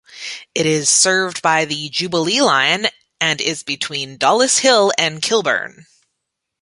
[0.55, 2.87] It is served by the Jubilee line
[3.19, 5.85] and is between Dollis Hill and Kilburn.